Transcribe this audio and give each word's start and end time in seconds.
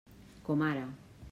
Com 0.47 0.65
ara. 0.69 0.89